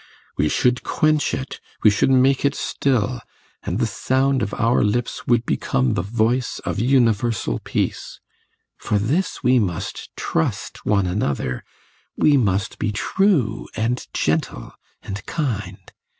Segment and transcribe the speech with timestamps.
[0.35, 3.21] We should quench it, we should make it still,
[3.61, 8.19] and the sound of our lips would become the voice of universal peace!
[8.79, 11.63] For this we must trust one another,
[12.17, 15.91] we must be true and gentle and kind.